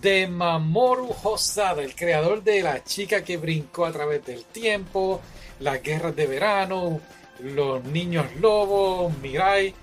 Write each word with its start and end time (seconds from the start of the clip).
de 0.00 0.26
Mamoru 0.26 1.14
Hosada, 1.22 1.82
el 1.82 1.94
creador 1.94 2.42
de 2.42 2.62
La 2.62 2.82
chica 2.84 3.22
que 3.22 3.36
brincó 3.36 3.86
a 3.86 3.92
través 3.92 4.24
del 4.24 4.44
tiempo, 4.44 5.20
Las 5.58 5.82
guerras 5.82 6.16
de 6.16 6.26
verano, 6.26 7.00
Los 7.40 7.84
niños 7.84 8.26
lobos, 8.36 9.16
Mirai. 9.18 9.74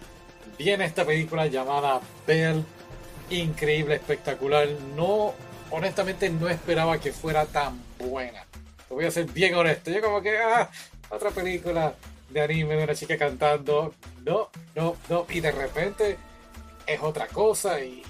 Viene 0.58 0.86
esta 0.86 1.06
película 1.06 1.48
llamada 1.48 2.02
Bell, 2.26 2.64
increíble, 3.30 3.96
espectacular. 3.96 4.68
No, 4.96 5.34
honestamente 5.72 6.30
no 6.30 6.50
esperaba 6.50 7.00
que 7.00 7.12
fuera 7.12 7.46
tan 7.46 7.80
buena. 8.00 8.46
Te 8.88 8.94
voy 8.94 9.06
a 9.06 9.12
ser 9.12 9.26
bien 9.26 9.56
honesto. 9.56 9.92
Yo 9.92 10.02
como 10.02 10.22
que, 10.22 10.38
ah, 10.38 10.70
otra 11.10 11.30
película 11.32 11.94
de 12.30 12.42
anime 12.42 12.76
de 12.76 12.84
una 12.84 12.96
chica 12.96 13.18
cantando. 13.18 13.94
No, 14.26 14.50
no, 14.76 14.96
no. 15.10 15.26
Y 15.30 15.40
de 15.40 15.52
repente 15.52 16.18
es 16.86 17.02
otra 17.02 17.28
cosa 17.28 17.80
y, 17.82 18.02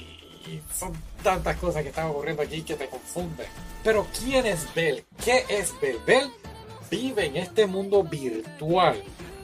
son 0.73 0.93
tantas 1.23 1.57
cosas 1.57 1.83
que 1.83 1.89
están 1.89 2.07
ocurriendo 2.07 2.41
aquí 2.41 2.61
que 2.61 2.75
te 2.75 2.87
confunden. 2.87 3.47
Pero 3.83 4.07
¿quién 4.17 4.45
es 4.45 4.73
Bell? 4.73 5.03
¿Qué 5.23 5.45
es 5.49 5.73
Bell? 5.81 5.99
Bell 6.05 6.31
vive 6.89 7.25
en 7.25 7.37
este 7.37 7.67
mundo 7.67 8.03
virtual. 8.03 9.01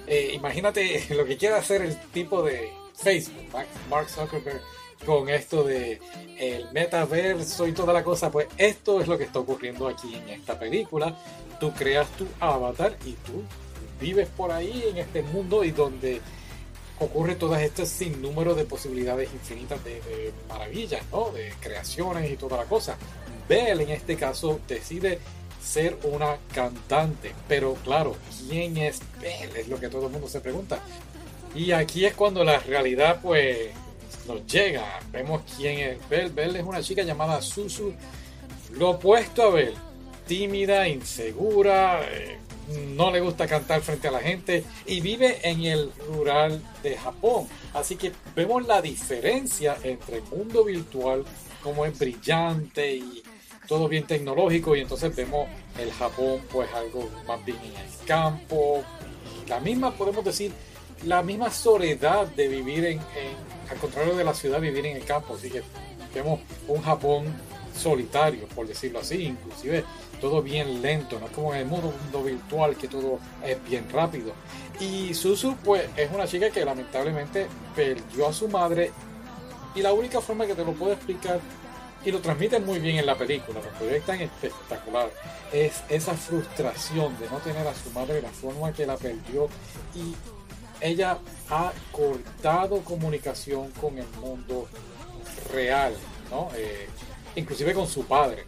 Eh, 0.07 0.31
imagínate 0.33 1.05
lo 1.15 1.25
que 1.25 1.37
quiere 1.37 1.55
hacer 1.55 1.81
el 1.81 1.97
tipo 2.11 2.41
de 2.43 2.71
Facebook, 2.95 3.43
Mark 3.89 4.09
Zuckerberg, 4.09 4.61
con 5.05 5.29
esto 5.29 5.63
de 5.63 5.99
el 6.39 6.71
metaverso 6.71 7.67
y 7.67 7.73
toda 7.73 7.93
la 7.93 8.03
cosa, 8.03 8.31
pues 8.31 8.47
esto 8.57 9.01
es 9.01 9.07
lo 9.07 9.17
que 9.17 9.25
está 9.25 9.39
ocurriendo 9.39 9.87
aquí 9.87 10.15
en 10.15 10.29
esta 10.29 10.57
película. 10.57 11.15
Tú 11.59 11.71
creas 11.73 12.07
tu 12.11 12.27
avatar 12.39 12.97
y 13.05 13.13
tú 13.13 13.43
vives 13.99 14.27
por 14.35 14.51
ahí 14.51 14.85
en 14.89 14.97
este 14.97 15.21
mundo 15.21 15.63
y 15.63 15.71
donde 15.71 16.21
ocurre 17.03 17.35
todas 17.35 17.61
estas 17.61 17.89
sin 17.89 18.21
número 18.21 18.55
de 18.55 18.65
posibilidades 18.65 19.29
infinitas 19.33 19.83
de, 19.83 20.31
maravillas, 20.49 21.03
¿no? 21.11 21.31
De 21.31 21.53
creaciones 21.59 22.31
y 22.31 22.37
toda 22.37 22.57
la 22.57 22.65
cosa. 22.65 22.97
Belle 23.47 23.83
en 23.83 23.89
este 23.89 24.15
caso 24.15 24.59
decide 24.67 25.19
ser 25.61 25.97
una 26.03 26.37
cantante, 26.53 27.33
pero 27.47 27.75
claro, 27.83 28.15
¿quién 28.47 28.77
es 28.77 29.01
Belle? 29.21 29.61
Es 29.61 29.67
lo 29.67 29.79
que 29.79 29.89
todo 29.89 30.07
el 30.07 30.11
mundo 30.11 30.27
se 30.27 30.41
pregunta. 30.41 30.79
Y 31.55 31.71
aquí 31.71 32.05
es 32.05 32.13
cuando 32.13 32.43
la 32.43 32.59
realidad 32.59 33.19
pues 33.21 33.69
nos 34.27 34.45
llega. 34.45 34.99
Vemos 35.11 35.41
quién 35.57 35.79
es 35.79 36.09
Belle. 36.09 36.29
Belle 36.29 36.59
es 36.59 36.65
una 36.65 36.81
chica 36.81 37.03
llamada 37.03 37.41
Susu, 37.41 37.93
lo 38.71 38.91
opuesto 38.91 39.43
a 39.43 39.49
Belle, 39.51 39.77
tímida, 40.27 40.87
insegura, 40.87 42.01
eh, 42.09 42.37
no 42.95 43.11
le 43.11 43.19
gusta 43.19 43.47
cantar 43.47 43.81
frente 43.81 44.07
a 44.07 44.11
la 44.11 44.19
gente 44.19 44.63
y 44.85 45.01
vive 45.01 45.39
en 45.43 45.63
el 45.63 45.91
rural 46.07 46.61
de 46.81 46.97
Japón. 46.97 47.47
Así 47.73 47.95
que 47.95 48.11
vemos 48.35 48.65
la 48.65 48.81
diferencia 48.81 49.77
entre 49.83 50.17
el 50.17 50.23
mundo 50.23 50.63
virtual, 50.63 51.23
como 51.61 51.85
es 51.85 51.97
brillante 51.97 52.95
y 52.95 53.23
todo 53.67 53.87
bien 53.87 54.05
tecnológico, 54.05 54.75
y 54.75 54.81
entonces 54.81 55.15
vemos 55.15 55.47
el 55.77 55.91
Japón, 55.91 56.41
pues 56.51 56.71
algo 56.73 57.09
más 57.27 57.43
bien 57.45 57.57
en 57.59 57.75
el 57.75 58.05
campo. 58.05 58.83
La 59.47 59.59
misma, 59.59 59.91
podemos 59.91 60.23
decir, 60.23 60.51
la 61.05 61.21
misma 61.23 61.51
soledad 61.51 62.27
de 62.27 62.47
vivir 62.47 62.85
en, 62.85 62.99
al 63.69 63.77
contrario 63.77 64.15
de 64.15 64.23
la 64.23 64.33
ciudad, 64.33 64.59
vivir 64.59 64.85
en 64.85 64.97
el 64.97 65.05
campo. 65.05 65.35
Así 65.35 65.49
que 65.49 65.63
vemos 66.13 66.39
un 66.67 66.81
Japón 66.81 67.25
solitario, 67.73 68.47
por 68.47 68.67
decirlo 68.67 68.99
así, 68.99 69.23
inclusive 69.25 69.83
todo 70.21 70.41
bien 70.41 70.81
lento, 70.81 71.19
no 71.19 71.25
es 71.25 71.31
como 71.31 71.53
en 71.53 71.61
el 71.61 71.67
mundo, 71.67 71.93
virtual 72.23 72.75
que 72.77 72.87
todo 72.87 73.19
es 73.43 73.63
bien 73.65 73.85
rápido. 73.91 74.33
Y 74.79 75.13
Susu 75.13 75.55
pues 75.63 75.89
es 75.97 76.11
una 76.11 76.27
chica 76.27 76.49
que 76.49 76.63
lamentablemente 76.63 77.47
perdió 77.75 78.27
a 78.27 78.33
su 78.33 78.47
madre 78.47 78.91
y 79.75 79.81
la 79.81 79.91
única 79.91 80.21
forma 80.21 80.45
que 80.45 80.55
te 80.55 80.63
lo 80.63 80.73
puedo 80.73 80.93
explicar 80.93 81.39
y 82.05 82.11
lo 82.11 82.19
transmiten 82.19 82.65
muy 82.65 82.79
bien 82.79 82.97
en 82.97 83.05
la 83.05 83.17
película, 83.17 83.59
porque 83.61 83.97
es 83.97 84.05
tan 84.05 84.19
espectacular, 84.19 85.09
es 85.51 85.81
esa 85.89 86.13
frustración 86.13 87.17
de 87.19 87.29
no 87.29 87.37
tener 87.37 87.65
a 87.65 87.73
su 87.73 87.89
madre, 87.91 88.21
la 88.21 88.29
forma 88.29 88.73
que 88.73 88.85
la 88.85 88.97
perdió 88.97 89.47
y 89.95 90.13
ella 90.81 91.17
ha 91.49 91.71
cortado 91.91 92.81
comunicación 92.81 93.71
con 93.71 93.97
el 93.97 94.07
mundo 94.19 94.67
real, 95.53 95.95
¿no? 96.29 96.49
Eh, 96.55 96.89
inclusive 97.35 97.73
con 97.73 97.87
su 97.87 98.05
padre 98.05 98.45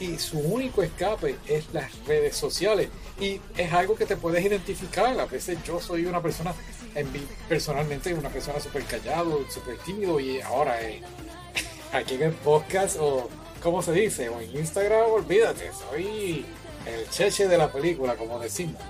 y 0.00 0.18
su 0.18 0.38
único 0.38 0.82
escape 0.82 1.36
es 1.46 1.72
las 1.72 1.92
redes 2.06 2.36
sociales. 2.36 2.88
Y 3.20 3.40
es 3.56 3.72
algo 3.72 3.96
que 3.96 4.06
te 4.06 4.16
puedes 4.16 4.44
identificar. 4.44 5.18
A 5.18 5.26
veces 5.26 5.58
yo 5.64 5.80
soy 5.80 6.06
una 6.06 6.22
persona, 6.22 6.54
en 6.94 7.08
personalmente, 7.48 8.14
una 8.14 8.28
persona 8.28 8.60
súper 8.60 8.84
callado, 8.84 9.44
súper 9.50 9.78
tímido 9.78 10.20
y 10.20 10.40
ahora 10.40 10.80
eh, 10.82 11.02
aquí 11.92 12.14
en 12.14 12.22
el 12.22 12.32
podcast 12.32 12.96
o, 13.00 13.28
¿cómo 13.62 13.82
se 13.82 13.92
dice? 13.92 14.28
O 14.28 14.40
en 14.40 14.56
Instagram, 14.56 15.10
olvídate, 15.10 15.70
soy 15.72 16.46
el 16.86 17.10
cheche 17.10 17.48
de 17.48 17.58
la 17.58 17.72
película, 17.72 18.14
como 18.14 18.38
decimos. 18.38 18.80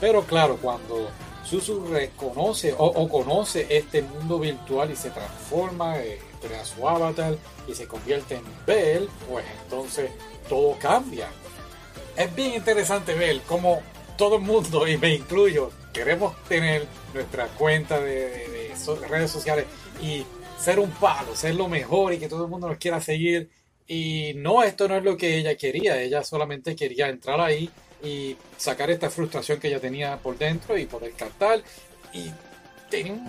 Pero 0.00 0.22
claro, 0.22 0.56
cuando 0.62 1.10
Susu 1.48 1.86
reconoce 1.86 2.74
o, 2.76 3.08
conoce 3.08 3.66
este 3.70 4.02
mundo 4.02 4.38
virtual 4.38 4.90
y 4.90 4.96
se 4.96 5.08
transforma, 5.08 5.98
eh, 5.98 6.18
crea 6.42 6.62
su 6.62 6.86
avatar 6.86 7.38
y 7.66 7.74
se 7.74 7.86
convierte 7.86 8.34
en 8.34 8.44
Bell, 8.66 9.08
pues 9.26 9.46
entonces 9.62 10.10
todo 10.46 10.76
cambia. 10.78 11.28
Es 12.16 12.34
bien 12.34 12.54
interesante 12.54 13.14
ver 13.14 13.40
cómo 13.46 13.80
todo 14.18 14.36
el 14.36 14.42
mundo, 14.42 14.86
y 14.86 14.98
me 14.98 15.14
incluyo, 15.14 15.70
queremos 15.92 16.36
tener 16.48 16.86
nuestra 17.14 17.46
cuenta 17.46 17.98
de, 17.98 18.74
redes 19.08 19.30
sociales 19.30 19.64
y 20.02 20.24
ser 20.58 20.78
un 20.78 20.90
palo, 20.90 21.34
ser 21.34 21.54
lo 21.54 21.68
mejor 21.68 22.12
y 22.12 22.18
que 22.18 22.28
todo 22.28 22.44
el 22.44 22.50
mundo 22.50 22.68
nos 22.68 22.76
quiera 22.76 23.00
seguir. 23.00 23.48
Y 23.86 24.32
no, 24.36 24.62
esto 24.62 24.86
no 24.86 24.96
es 24.96 25.02
lo 25.02 25.16
que 25.16 25.38
ella 25.38 25.56
quería, 25.56 26.02
ella 26.02 26.22
solamente 26.22 26.76
quería 26.76 27.08
entrar 27.08 27.40
ahí 27.40 27.70
y 28.02 28.36
sacar 28.56 28.90
esta 28.90 29.10
frustración 29.10 29.58
que 29.58 29.68
ella 29.68 29.80
tenía 29.80 30.16
por 30.18 30.38
dentro 30.38 30.76
y 30.76 30.86
poder 30.86 31.12
cantar. 31.12 31.62
Y 32.12 32.30
tenía 32.90 33.12
un 33.12 33.28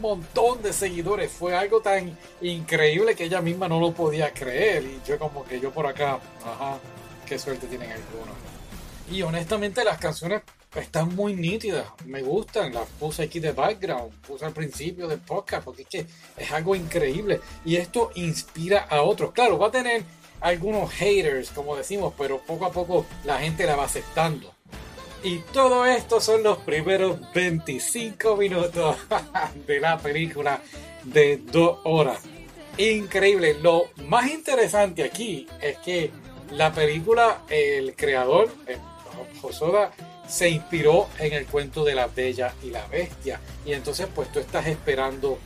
montón 0.00 0.62
de 0.62 0.72
seguidores. 0.72 1.30
Fue 1.30 1.56
algo 1.56 1.80
tan 1.80 2.16
increíble 2.40 3.14
que 3.14 3.24
ella 3.24 3.40
misma 3.40 3.68
no 3.68 3.80
lo 3.80 3.92
podía 3.92 4.32
creer. 4.32 4.84
Y 4.84 5.00
yo 5.06 5.18
como 5.18 5.44
que 5.44 5.60
yo 5.60 5.70
por 5.70 5.86
acá, 5.86 6.20
ajá, 6.44 6.78
qué 7.26 7.38
suerte 7.38 7.66
tienen 7.66 7.90
algunos. 7.90 8.36
Y 9.10 9.22
honestamente 9.22 9.84
las 9.84 9.98
canciones 9.98 10.42
están 10.74 11.14
muy 11.14 11.34
nítidas, 11.34 11.86
me 12.04 12.22
gustan, 12.22 12.74
las 12.74 12.86
puse 13.00 13.22
aquí 13.22 13.40
de 13.40 13.52
background, 13.52 14.12
puse 14.20 14.44
al 14.44 14.52
principio 14.52 15.08
del 15.08 15.20
podcast, 15.20 15.64
porque 15.64 15.82
es 15.82 15.88
que 15.88 16.06
es 16.36 16.52
algo 16.52 16.74
increíble. 16.74 17.40
Y 17.64 17.76
esto 17.76 18.10
inspira 18.14 18.86
a 18.88 19.02
otros. 19.02 19.32
Claro, 19.32 19.58
va 19.58 19.68
a 19.68 19.70
tener 19.70 20.04
algunos 20.40 20.90
haters, 20.92 21.50
como 21.50 21.76
decimos, 21.76 22.14
pero 22.16 22.38
poco 22.38 22.66
a 22.66 22.72
poco 22.72 23.06
la 23.24 23.38
gente 23.38 23.66
la 23.66 23.76
va 23.76 23.84
aceptando. 23.84 24.52
Y 25.22 25.38
todo 25.52 25.84
esto 25.84 26.20
son 26.20 26.44
los 26.44 26.58
primeros 26.58 27.18
25 27.32 28.36
minutos 28.36 28.96
de 29.66 29.80
la 29.80 29.98
película 29.98 30.62
de 31.02 31.38
dos 31.38 31.80
horas. 31.84 32.20
Increíble. 32.76 33.54
Lo 33.60 33.88
más 34.06 34.30
interesante 34.30 35.02
aquí 35.02 35.48
es 35.60 35.78
que 35.78 36.12
la 36.52 36.72
película, 36.72 37.42
el 37.48 37.96
creador, 37.96 38.48
Josoda, 39.42 39.90
se 40.28 40.50
inspiró 40.50 41.08
en 41.18 41.32
el 41.32 41.46
cuento 41.46 41.84
de 41.84 41.96
la 41.96 42.06
Bella 42.06 42.54
y 42.62 42.70
la 42.70 42.86
Bestia. 42.86 43.40
Y 43.66 43.72
entonces 43.72 44.06
pues 44.14 44.30
tú 44.30 44.38
estás 44.38 44.68
esperando 44.68 45.38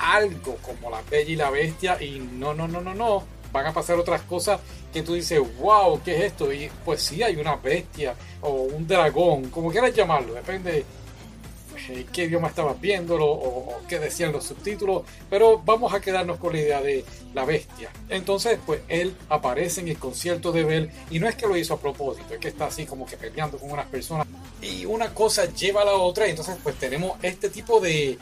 algo 0.00 0.56
como 0.56 0.90
la 0.90 1.02
Bella 1.08 1.30
y 1.30 1.36
la 1.36 1.50
Bestia 1.50 2.02
y 2.02 2.18
no, 2.18 2.52
no, 2.52 2.66
no, 2.66 2.80
no, 2.80 2.94
no 2.94 3.34
van 3.54 3.66
a 3.66 3.72
pasar 3.72 3.96
otras 3.96 4.22
cosas 4.22 4.60
que 4.92 5.02
tú 5.02 5.14
dices, 5.14 5.40
wow, 5.60 6.00
¿qué 6.04 6.16
es 6.16 6.24
esto? 6.24 6.52
Y 6.52 6.68
pues 6.84 7.00
sí, 7.00 7.22
hay 7.22 7.36
una 7.36 7.54
bestia 7.54 8.14
o 8.40 8.50
un 8.50 8.84
dragón, 8.86 9.48
como 9.48 9.70
quieras 9.70 9.94
llamarlo, 9.94 10.34
depende 10.34 10.84
eh, 11.88 12.06
qué 12.12 12.24
idioma 12.24 12.48
estabas 12.48 12.80
viéndolo 12.80 13.26
o, 13.30 13.80
qué 13.88 14.00
decían 14.00 14.32
los 14.32 14.44
subtítulos, 14.44 15.04
pero 15.30 15.62
vamos 15.64 15.94
a 15.94 16.00
quedarnos 16.00 16.38
con 16.38 16.52
la 16.52 16.58
idea 16.58 16.82
de 16.82 17.04
la 17.32 17.44
bestia. 17.44 17.90
Entonces, 18.08 18.58
pues 18.66 18.80
él 18.88 19.16
aparece 19.28 19.82
en 19.82 19.88
el 19.88 19.98
concierto 19.98 20.50
de 20.50 20.64
Bell 20.64 20.90
y 21.10 21.20
no 21.20 21.28
es 21.28 21.36
que 21.36 21.46
lo 21.46 21.56
hizo 21.56 21.74
a 21.74 21.80
propósito, 21.80 22.34
es 22.34 22.40
que 22.40 22.48
está 22.48 22.66
así 22.66 22.86
como 22.86 23.06
que 23.06 23.16
peleando 23.16 23.56
con 23.58 23.70
unas 23.70 23.86
personas 23.86 24.26
y 24.60 24.84
una 24.84 25.14
cosa 25.14 25.44
lleva 25.44 25.82
a 25.82 25.84
la 25.84 25.92
otra 25.92 26.26
y 26.26 26.30
entonces 26.30 26.56
pues 26.60 26.74
tenemos 26.76 27.16
este 27.22 27.50
tipo 27.50 27.78
de, 27.78 28.18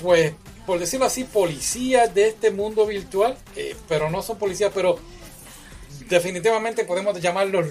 pues 0.00 0.32
por 0.66 0.78
decirlo 0.78 1.06
así, 1.06 1.24
policías 1.24 2.12
de 2.14 2.28
este 2.28 2.50
mundo 2.50 2.86
virtual, 2.86 3.38
eh, 3.54 3.76
pero 3.88 4.10
no 4.10 4.22
son 4.22 4.38
policías, 4.38 4.72
pero 4.74 4.98
definitivamente 6.08 6.84
podemos 6.84 7.20
llamarlos 7.20 7.66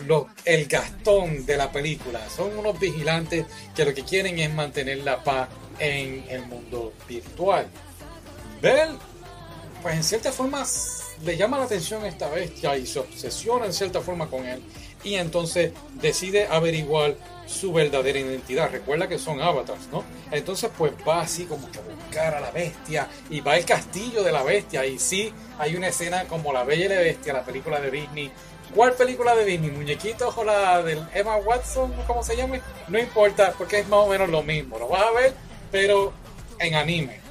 el 0.45 0.65
Gastón 0.67 1.45
de 1.45 1.57
la 1.57 1.71
película. 1.71 2.21
Son 2.29 2.57
unos 2.57 2.79
vigilantes 2.79 3.45
que 3.75 3.85
lo 3.85 3.93
que 3.93 4.03
quieren 4.03 4.39
es 4.39 4.53
mantener 4.53 4.99
la 4.99 5.23
paz 5.23 5.49
en 5.79 6.25
el 6.29 6.45
mundo 6.45 6.93
virtual. 7.07 7.67
Bell, 8.61 8.97
pues 9.81 9.95
en 9.95 10.03
cierta 10.03 10.31
forma 10.31 10.65
le 11.23 11.37
llama 11.37 11.57
la 11.57 11.65
atención 11.65 12.05
esta 12.05 12.29
bestia 12.29 12.77
y 12.77 12.85
se 12.85 12.99
obsesiona 12.99 13.65
en 13.65 13.73
cierta 13.73 14.01
forma 14.01 14.27
con 14.27 14.45
él. 14.45 14.61
y 15.03 15.15
entonces 15.15 15.71
decide 16.01 16.47
averiguar 16.47 17.15
su 17.45 17.71
verdadera 17.71 18.19
identidad. 18.19 18.71
Recuerda 18.71 19.07
que 19.07 19.19
son 19.19 19.39
avatars, 19.39 19.87
¿no? 19.91 20.03
Entonces 20.31 20.71
pues 20.75 20.93
va 21.07 21.21
así 21.21 21.45
como 21.45 21.69
que 21.69 21.77
a 21.77 21.81
buscar 21.83 22.33
a 22.33 22.39
la 22.41 22.49
bestia 22.49 23.07
y 23.29 23.39
va 23.39 23.53
al 23.53 23.65
castillo 23.65 24.23
de 24.23 24.31
la 24.31 24.41
bestia 24.41 24.83
y 24.85 24.97
sí, 24.97 25.31
hay 25.59 25.75
una 25.75 25.89
escena 25.89 26.25
como 26.25 26.51
La 26.51 26.63
Bella 26.63 26.85
y 26.85 26.89
la 26.89 26.95
Bestia, 26.95 27.33
la 27.33 27.45
película 27.45 27.79
de 27.79 27.91
Disney. 27.91 28.31
¿Cuál 28.73 28.93
película 28.93 29.35
de 29.35 29.45
Disney? 29.45 29.71
¿Muñequitos 29.71 30.35
o 30.37 30.43
la 30.43 30.81
del 30.81 31.01
Emma 31.13 31.37
Watson? 31.37 31.93
¿Cómo 32.07 32.23
se 32.23 32.35
llama? 32.35 32.59
No 32.87 32.99
importa, 32.99 33.53
porque 33.57 33.79
es 33.79 33.87
más 33.87 33.99
o 33.99 34.07
menos 34.07 34.27
lo 34.29 34.41
mismo. 34.43 34.79
Lo 34.79 34.87
vas 34.87 35.03
a 35.03 35.11
ver, 35.11 35.33
pero 35.71 36.13
en 36.59 36.75
anime. 36.75 37.24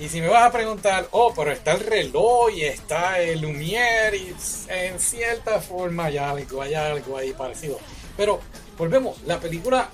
Y 0.00 0.08
si 0.08 0.20
me 0.20 0.28
vas 0.28 0.46
a 0.46 0.52
preguntar, 0.52 1.08
oh, 1.10 1.32
pero 1.34 1.50
está 1.50 1.72
el 1.72 1.80
reloj 1.80 2.50
y 2.54 2.62
está 2.62 3.20
el 3.20 3.40
Lumière 3.40 4.16
y 4.16 4.32
en 4.68 4.98
cierta 5.00 5.60
forma 5.60 6.04
hay 6.04 6.18
algo, 6.18 6.62
hay 6.62 6.74
algo 6.74 7.16
ahí 7.16 7.32
parecido. 7.32 7.78
Pero 8.16 8.38
volvemos, 8.76 9.20
la 9.26 9.40
película 9.40 9.90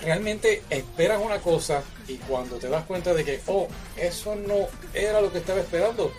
realmente 0.00 0.62
esperas 0.70 1.20
una 1.20 1.40
cosa 1.40 1.82
y 2.06 2.16
cuando 2.18 2.56
te 2.56 2.68
das 2.68 2.84
cuenta 2.84 3.14
de 3.14 3.24
que, 3.24 3.40
oh, 3.46 3.66
eso 3.96 4.36
no 4.36 4.68
era 4.94 5.20
lo 5.20 5.32
que 5.32 5.38
estaba 5.38 5.60
esperando, 5.60 6.12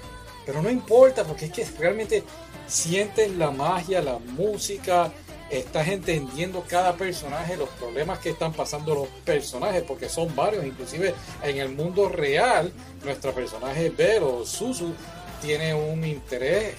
pero 0.45 0.61
no 0.61 0.69
importa 0.69 1.23
porque 1.23 1.45
es 1.45 1.51
que 1.51 1.65
realmente 1.79 2.23
sientes 2.67 3.31
la 3.31 3.51
magia, 3.51 4.01
la 4.01 4.19
música, 4.19 5.11
estás 5.59 5.87
entendiendo 5.87 6.63
cada 6.67 6.93
personaje, 6.93 7.57
los 7.57 7.69
problemas 7.69 8.19
que 8.19 8.31
están 8.31 8.53
pasando 8.53 8.95
los 8.95 9.07
personajes, 9.23 9.83
porque 9.83 10.09
son 10.09 10.35
varios, 10.35 10.65
inclusive 10.65 11.13
en 11.43 11.57
el 11.57 11.69
mundo 11.69 12.09
real, 12.09 12.71
nuestro 13.03 13.33
personaje 13.33 13.89
Vero, 13.89 14.45
Susu, 14.45 14.93
tiene 15.41 15.73
un 15.73 16.03
interés 16.03 16.75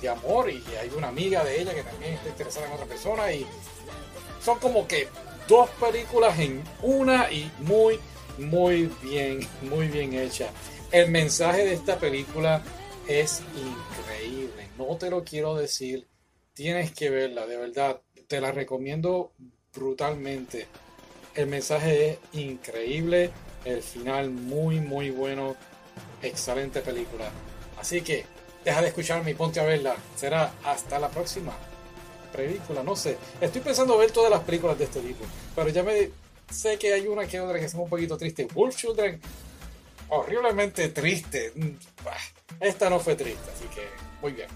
de 0.00 0.08
amor 0.08 0.50
y 0.50 0.62
hay 0.80 0.90
una 0.96 1.08
amiga 1.08 1.44
de 1.44 1.60
ella 1.60 1.74
que 1.74 1.82
también 1.82 2.14
está 2.14 2.28
interesada 2.28 2.66
en 2.66 2.72
otra 2.72 2.86
persona. 2.86 3.32
Y 3.32 3.46
son 4.42 4.58
como 4.58 4.86
que 4.86 5.08
dos 5.48 5.68
películas 5.70 6.38
en 6.38 6.62
una 6.82 7.30
y 7.30 7.50
muy, 7.58 7.98
muy 8.38 8.90
bien, 9.02 9.46
muy 9.62 9.88
bien 9.88 10.14
hecha. 10.14 10.48
El 10.90 11.10
mensaje 11.10 11.64
de 11.64 11.74
esta 11.74 11.98
película 11.98 12.62
es 13.08 13.42
increíble, 13.56 14.68
no 14.78 14.96
te 14.96 15.10
lo 15.10 15.24
quiero 15.24 15.54
decir, 15.54 16.06
tienes 16.56 16.90
que 16.90 17.10
verla, 17.10 17.46
de 17.46 17.58
verdad, 17.58 18.00
te 18.26 18.40
la 18.40 18.50
recomiendo 18.50 19.30
brutalmente. 19.74 20.66
El 21.34 21.48
mensaje 21.48 22.12
es 22.12 22.18
increíble, 22.32 23.30
el 23.66 23.82
final 23.82 24.30
muy, 24.30 24.80
muy 24.80 25.10
bueno, 25.10 25.54
excelente 26.22 26.80
película. 26.80 27.30
Así 27.78 28.00
que 28.00 28.24
deja 28.64 28.80
de 28.80 28.88
escucharme 28.88 29.32
y 29.32 29.34
ponte 29.34 29.60
a 29.60 29.64
verla. 29.64 29.96
Será 30.16 30.54
hasta 30.64 30.98
la 30.98 31.10
próxima 31.10 31.52
película, 32.34 32.82
no 32.82 32.96
sé. 32.96 33.18
Estoy 33.38 33.60
pensando 33.60 33.98
ver 33.98 34.10
todas 34.10 34.30
las 34.30 34.40
películas 34.40 34.78
de 34.78 34.84
este 34.84 35.00
tipo, 35.00 35.26
pero 35.54 35.68
ya 35.68 35.82
me 35.82 36.10
sé 36.50 36.78
que 36.78 36.94
hay 36.94 37.06
una 37.06 37.26
que 37.26 37.38
otra 37.38 37.58
que 37.58 37.66
es 37.66 37.74
un 37.74 37.86
poquito 37.86 38.16
triste. 38.16 38.48
Wolf 38.54 38.74
Children, 38.74 39.20
horriblemente 40.08 40.88
triste. 40.88 41.52
Esta 42.58 42.88
no 42.88 42.98
fue 42.98 43.14
triste, 43.14 43.50
así 43.54 43.66
que 43.74 43.82
muy 44.22 44.32
bien. 44.32 44.48